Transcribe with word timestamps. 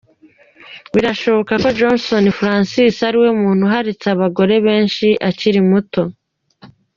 Birashoboka 0.93 1.53
ko 1.63 1.67
Jason 1.79 2.25
Francis 2.37 2.89
Jeffs 2.97 3.07
ariwe 3.09 3.29
muntu 3.41 3.61
uharitse 3.67 4.05
abagore 4.15 4.55
benshi 4.67 5.07
akiri 5.29 5.61
muto. 5.69 6.01